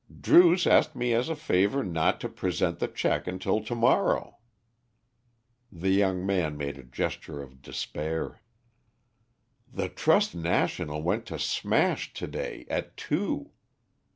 [0.19, 4.39] "Druce asked me as a favour not to present the cheque until to morrow."
[5.71, 8.41] The young man made a gesture of despair.
[9.71, 13.51] "The Trust National went to smash to day at two.